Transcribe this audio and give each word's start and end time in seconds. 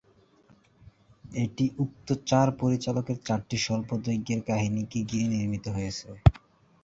এটি 1.35 1.65
উক্ত 1.77 2.07
চার 2.29 2.47
পরিচালকের 2.61 3.17
চারটি 3.27 3.57
স্বল্পদৈর্ঘ্যের 3.59 4.41
কাহিনীকে 4.49 4.99
ঘিরে 5.03 5.27
নির্মিত 5.33 5.65
হয়েছে। 5.75 6.07